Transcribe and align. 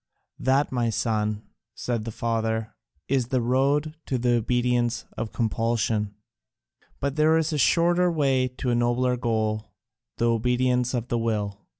"That, 0.39 0.71
my 0.71 0.89
son," 0.89 1.43
said 1.75 2.05
the 2.05 2.11
father, 2.11 2.73
"is 3.07 3.27
the 3.27 3.39
road 3.39 3.93
to 4.07 4.17
the 4.17 4.33
obedience 4.33 5.05
of 5.15 5.31
compulsion. 5.31 6.15
But 6.99 7.17
there 7.17 7.37
is 7.37 7.53
a 7.53 7.59
shorter 7.59 8.11
way 8.11 8.47
to 8.47 8.71
a 8.71 8.75
nobler 8.75 9.15
goal, 9.15 9.75
the 10.17 10.25
obedience 10.31 10.95
of 10.95 11.09
the 11.09 11.19
will. 11.19 11.67